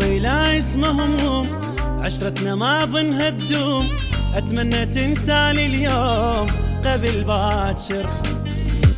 طويلة 0.00 0.58
اسمه 0.58 0.90
هموم 0.90 1.50
عشرتنا 2.00 2.54
ما 2.54 2.84
ظنها 2.84 3.30
تدوم 3.30 3.88
أتمنى 4.34 4.86
تنساني 4.86 5.66
اليوم 5.66 6.46
قبل 6.84 7.24
باكر 7.24 8.06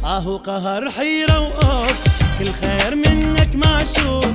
آهو 0.05 0.37
قهر 0.37 0.91
حيرة 0.91 1.41
وأوف 1.41 2.19
كل 2.39 2.53
خير 2.53 2.95
منك 2.97 3.49
ما 3.57 3.83
أشوف. 3.83 4.27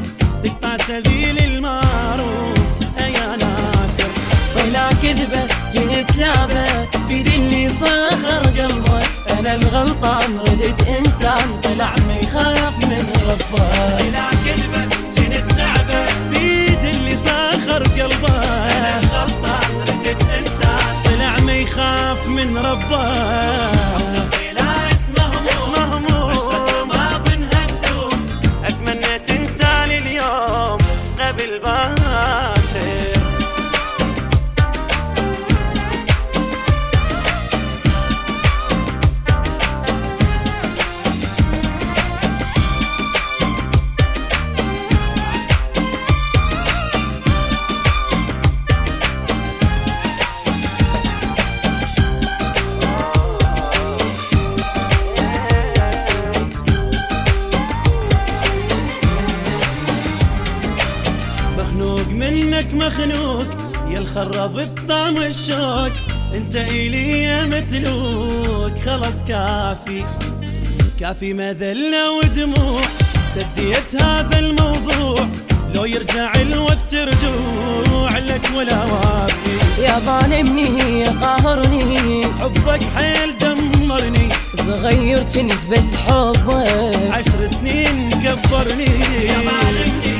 تقطع 0.43 0.77
سبيل 0.77 1.37
المعروف 1.39 2.81
يا 2.99 3.35
ناكر 3.35 4.11
طلع 4.55 4.89
كذبة 5.01 5.47
جنت 5.73 6.15
لعبة 6.17 6.65
بيدي 7.07 7.35
اللي 7.35 7.69
صخر 7.69 8.41
قلبه 8.61 9.01
أنا 9.39 9.55
الغلطان 9.55 10.37
ردت 10.39 10.87
إنسان 10.87 11.61
طلع 11.63 11.95
ما 12.07 12.15
يخاف 12.17 12.73
من 12.77 13.05
ربه. 13.29 13.97
يخاف 21.73 22.27
من 22.27 22.57
ربه. 22.57 23.73
طويلة 24.29 24.63
منك 62.13 62.73
مخنوق 62.73 63.47
يا 63.89 63.99
الخرب 63.99 64.59
الطعم 64.59 65.17
الشوق 65.17 65.91
انت 66.33 66.55
إلي 66.55 67.23
يا 67.23 67.45
متلوك 67.45 68.79
خلاص 68.85 69.23
كافي. 69.23 70.03
كافي 70.99 71.33
مذلة 71.33 72.11
ودموع 72.11 72.81
سديت 73.33 74.01
هذا 74.01 74.39
الموضوع. 74.39 75.27
لو 75.75 75.85
يرجع 75.85 76.33
الوقت 76.35 76.95
رجوع 76.95 78.17
لك 78.17 78.41
ولا 78.57 78.83
وافي. 78.83 79.81
يا 79.81 79.99
ظالمني 79.99 81.05
قاهرني 81.05 82.25
حبك 82.39 82.81
حيل 82.95 83.37
دمرني. 83.37 84.29
صغير 84.55 85.23
كنت 85.23 85.53
بس 85.71 85.93
حبك. 85.93 87.11
عشر 87.11 87.45
سنين 87.45 88.09
كبرني. 88.09 88.91
يا 89.25 89.37
ظالمني 89.37 90.12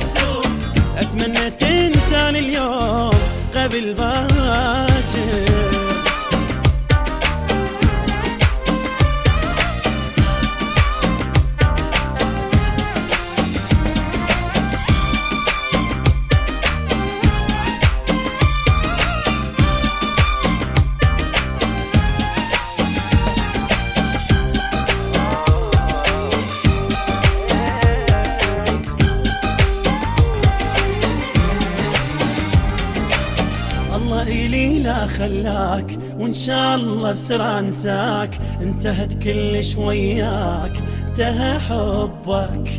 تدوم 0.00 0.58
أتمنى 0.98 1.50
تنساني 1.50 2.38
اليوم 2.38 3.10
قبل 3.54 3.94
باكر 3.94 5.45
الله 34.56 34.76
إلي 34.76 34.82
لا 34.82 35.06
خلاك 35.06 35.98
وإن 36.18 36.32
شاء 36.32 36.74
الله 36.74 37.12
بسرعة 37.12 37.58
أنساك. 37.58 38.30
انتهت 38.62 39.22
كلش 39.22 39.76
وياك 39.76 40.72
انتهى 41.06 41.58
حبك. 41.60 42.70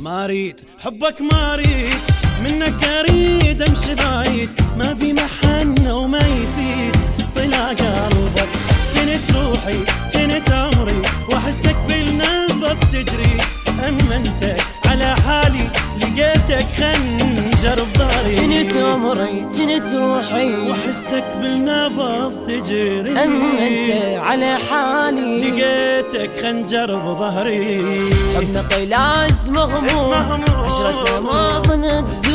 ما 0.00 0.24
أريد 0.24 0.60
حبك 0.78 1.20
ما 1.20 1.54
أريد 1.54 2.02
منك 2.44 2.84
أريد 2.84 3.62
أمشي 3.62 3.94
بعيد. 3.94 4.50
ما 4.76 4.94
في 4.94 5.12
محنة 5.12 5.96
وما 5.96 6.18
يفيد. 6.18 6.96
طلع 7.36 7.68
قلبك 7.68 8.48
جنت 8.94 9.36
روحي 9.36 9.78
جنت 10.14 10.52
عمري 10.52 11.02
وأحسك 11.30 11.76
بالنبض 11.88 12.76
تجري. 12.92 13.36
أما 13.88 14.16
أنت 14.16 14.56
على 14.86 15.16
حالي 15.16 15.70
لقيتك 16.00 16.66
خنجر 17.62 17.82
بظهري 17.82 18.34
جنت 18.34 18.76
عمري 18.76 19.46
جنت 19.56 19.94
روحي 19.94 20.70
واحسك 20.70 21.24
بالنبض 21.40 22.32
تجري. 22.46 23.10
أما 23.24 23.66
أنت 23.66 24.18
على 24.26 24.58
حالي. 24.58 25.40
لقيتك 25.40 26.30
خنجر 26.42 26.96
بظهري. 26.96 27.84
حبنا 28.36 29.26
اسمه 29.26 29.64
هموم 29.64 30.14
عشرتنا 30.64 31.20
ما 31.20 31.62
ظنت. 31.66 32.26